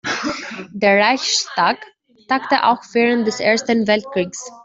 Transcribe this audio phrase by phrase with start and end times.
[0.71, 1.77] Der Reichstag
[2.27, 4.51] tagte auch während des Ersten Weltkriegs.